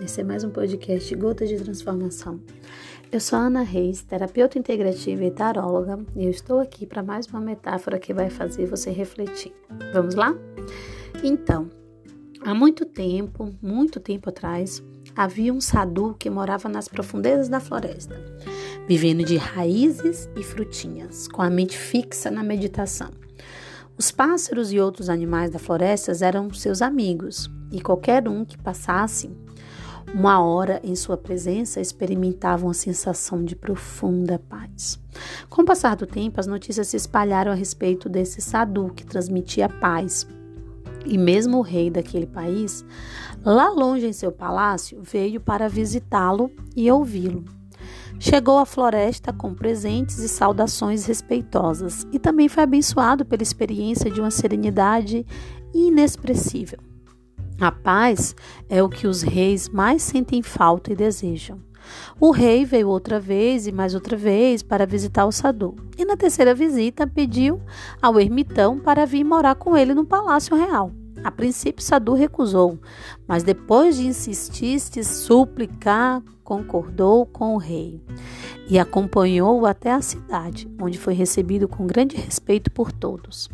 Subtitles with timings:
[0.00, 2.40] esse é mais um podcast Gota de Transformação.
[3.10, 7.40] Eu sou Ana Reis, terapeuta integrativa e taróloga, e eu estou aqui para mais uma
[7.40, 9.52] metáfora que vai fazer você refletir.
[9.92, 10.36] Vamos lá?
[11.24, 11.68] Então,
[12.42, 14.82] há muito tempo, muito tempo atrás,
[15.16, 18.14] havia um sadhu que morava nas profundezas da floresta,
[18.86, 23.10] vivendo de raízes e frutinhas, com a mente fixa na meditação.
[23.98, 29.28] Os pássaros e outros animais da floresta eram seus amigos, e qualquer um que passasse
[30.14, 34.98] uma hora em sua presença experimentava uma sensação de profunda paz.
[35.48, 39.68] Com o passar do tempo, as notícias se espalharam a respeito desse sadhu que transmitia
[39.68, 40.26] paz.
[41.04, 42.84] E mesmo o rei daquele país,
[43.44, 47.44] lá longe em seu palácio, veio para visitá-lo e ouvi-lo.
[48.18, 54.20] Chegou à floresta com presentes e saudações respeitosas e também foi abençoado pela experiência de
[54.20, 55.24] uma serenidade
[55.72, 56.87] inexpressível.
[57.60, 58.36] A paz
[58.68, 61.58] é o que os reis mais sentem falta e desejam.
[62.20, 65.74] O rei veio outra vez e mais outra vez para visitar o Sadu.
[65.96, 67.60] E na terceira visita pediu
[68.00, 70.92] ao ermitão para vir morar com ele no palácio real.
[71.24, 72.78] A princípio, Sadu recusou,
[73.26, 78.00] mas depois de insistir e suplicar, concordou com o rei
[78.68, 83.50] e acompanhou-o até a cidade, onde foi recebido com grande respeito por todos.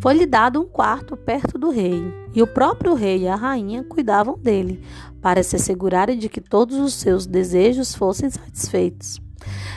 [0.00, 2.02] Foi-lhe dado um quarto perto do rei,
[2.34, 4.82] e o próprio rei e a rainha cuidavam dele,
[5.20, 9.20] para se assegurarem de que todos os seus desejos fossem satisfeitos.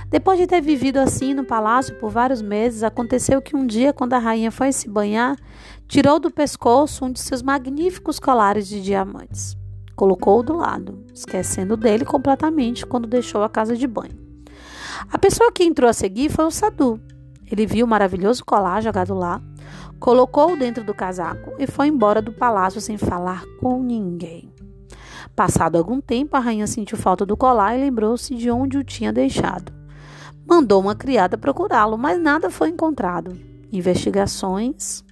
[0.10, 4.14] Depois de ter vivido assim no palácio por vários meses, aconteceu que um dia, quando
[4.14, 5.38] a rainha foi se banhar,
[5.88, 9.56] tirou do pescoço um de seus magníficos colares de diamantes.
[9.96, 14.18] Colocou-o do lado, esquecendo dele completamente quando deixou a casa de banho.
[15.12, 17.00] A pessoa que entrou a seguir foi o Sadu.
[17.52, 19.42] Ele viu o maravilhoso colar jogado lá,
[20.00, 24.52] colocou-o dentro do casaco e foi embora do palácio sem falar com ninguém.
[25.36, 29.14] Passado algum tempo, a rainha sentiu falta do colar e lembrou-se de onde o tinha
[29.14, 29.72] deixado.
[30.46, 33.38] Mandou uma criada procurá-lo, mas nada foi encontrado.
[33.72, 35.04] Investigações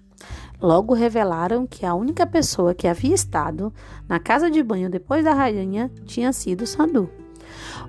[0.60, 3.72] logo revelaram que a única pessoa que havia estado
[4.10, 7.10] na casa de banho depois da rainha tinha sido Sandu.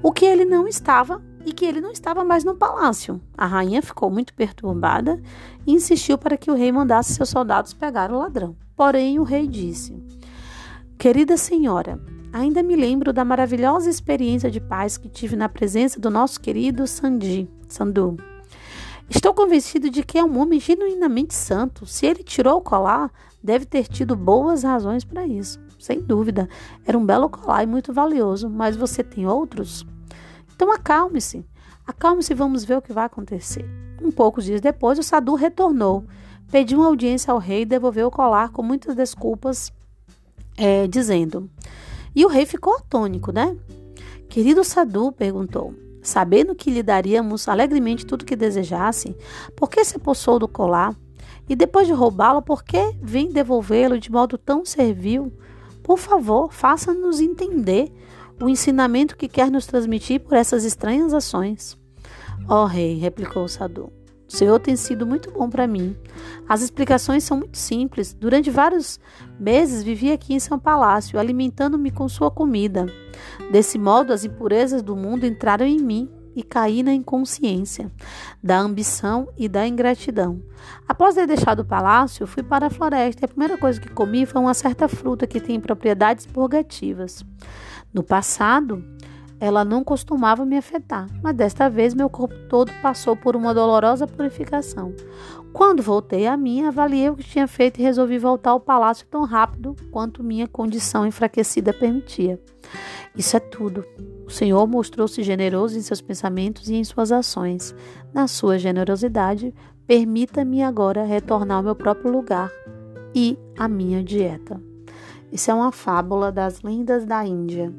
[0.02, 3.20] O que ele não estava e que ele não estava mais no palácio.
[3.36, 5.20] A rainha ficou muito perturbada
[5.66, 8.56] e insistiu para que o rei mandasse seus soldados pegar o ladrão.
[8.76, 9.96] Porém, o rei disse:
[10.98, 12.00] Querida senhora,
[12.32, 16.86] ainda me lembro da maravilhosa experiência de paz que tive na presença do nosso querido
[16.86, 18.16] Sandi, Sandu.
[19.08, 21.86] Estou convencido de que é um homem genuinamente santo.
[21.86, 23.10] Se ele tirou o colar,
[23.42, 25.58] deve ter tido boas razões para isso.
[25.78, 26.48] Sem dúvida,
[26.84, 29.86] era um belo colar e muito valioso, mas você tem outros?
[30.54, 31.46] Então acalme-se.
[31.86, 33.64] Acalme-se e vamos ver o que vai acontecer.
[34.02, 36.04] Um poucos dias depois, o Sadu retornou,
[36.50, 39.72] pediu uma audiência ao rei e devolveu o colar com muitas desculpas,
[40.56, 41.48] é, dizendo.
[42.14, 43.56] E o rei ficou atônico, né?
[44.28, 45.72] Querido Sadu, perguntou,
[46.02, 49.16] sabendo que lhe daríamos alegremente tudo o que desejasse,
[49.56, 50.94] por que se apossou do colar?
[51.48, 55.32] E depois de roubá-lo, por que vem devolvê-lo de modo tão servil?
[55.88, 57.90] Por favor, faça-nos entender
[58.38, 61.78] o ensinamento que quer nos transmitir por essas estranhas ações.
[62.46, 63.90] Ó oh, rei, replicou o Sadu,
[64.28, 65.96] o Senhor tem sido muito bom para mim.
[66.46, 68.12] As explicações são muito simples.
[68.12, 69.00] Durante vários
[69.40, 72.84] meses vivi aqui em seu palácio, alimentando-me com sua comida.
[73.50, 77.90] Desse modo, as impurezas do mundo entraram em mim e caí na inconsciência,
[78.42, 80.42] da ambição e da ingratidão.
[80.86, 84.26] Após ter deixado o palácio, fui para a floresta e a primeira coisa que comi
[84.26, 87.24] foi uma certa fruta que tem propriedades purgativas.
[87.92, 88.84] No passado,
[89.40, 94.06] ela não costumava me afetar, mas desta vez meu corpo todo passou por uma dolorosa
[94.06, 94.92] purificação.
[95.52, 99.24] Quando voltei a mim, avaliei o que tinha feito e resolvi voltar ao palácio tão
[99.24, 102.40] rápido quanto minha condição enfraquecida permitia.
[103.16, 103.84] Isso é tudo.
[104.26, 107.74] O Senhor mostrou-se generoso em seus pensamentos e em suas ações.
[108.12, 109.54] Na sua generosidade,
[109.86, 112.52] permita-me agora retornar ao meu próprio lugar
[113.14, 114.60] e à minha dieta.
[115.32, 117.72] Isso é uma fábula das lendas da Índia.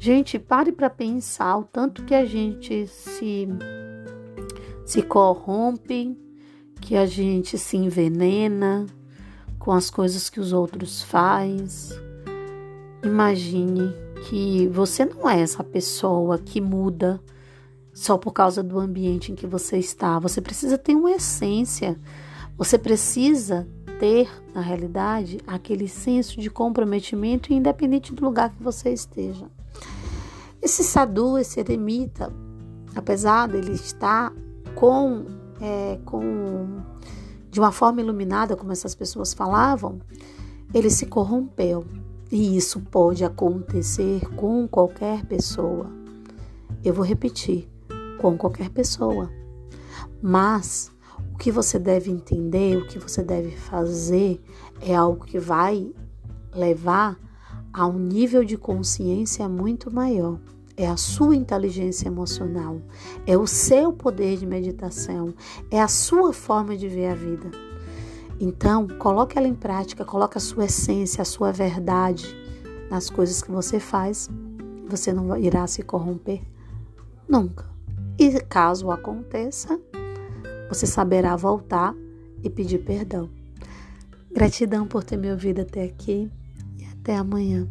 [0.00, 3.48] Gente, pare para pensar o tanto que a gente se
[4.86, 6.16] se corrompe,
[6.80, 8.86] que a gente se envenena
[9.58, 11.92] com as coisas que os outros faz.
[13.04, 13.92] Imagine
[14.28, 17.20] que você não é essa pessoa que muda
[17.92, 20.18] só por causa do ambiente em que você está.
[20.20, 21.98] Você precisa ter uma essência.
[22.56, 23.68] Você precisa
[23.98, 29.46] ter, na realidade, aquele senso de comprometimento, independente do lugar que você esteja.
[30.60, 32.32] Esse sadhu, esse eremita,
[32.94, 34.32] apesar dele estar
[34.74, 35.24] com,
[35.60, 36.82] é, com
[37.50, 40.00] de uma forma iluminada, como essas pessoas falavam,
[40.72, 41.84] ele se corrompeu.
[42.30, 45.90] E isso pode acontecer com qualquer pessoa.
[46.84, 47.68] Eu vou repetir,
[48.20, 49.30] com qualquer pessoa.
[50.20, 50.92] Mas
[51.38, 54.42] o que você deve entender, o que você deve fazer
[54.80, 55.88] é algo que vai
[56.52, 57.16] levar
[57.72, 60.40] a um nível de consciência muito maior.
[60.76, 62.82] É a sua inteligência emocional,
[63.24, 65.32] é o seu poder de meditação,
[65.70, 67.52] é a sua forma de ver a vida.
[68.40, 72.26] Então, coloque ela em prática, coloque a sua essência, a sua verdade
[72.90, 74.28] nas coisas que você faz.
[74.88, 76.42] Você não irá se corromper
[77.28, 77.64] nunca.
[78.18, 79.80] E caso aconteça,
[80.68, 81.94] você saberá voltar
[82.42, 83.28] e pedir perdão.
[84.30, 86.30] Gratidão por ter me ouvido até aqui
[86.78, 87.66] e até amanhã.